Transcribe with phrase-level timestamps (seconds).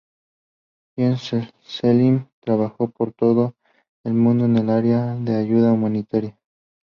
[0.97, 3.53] Jean-Selim trabajó por todo
[4.03, 6.39] el mundo en el área de ayuda humanitaria.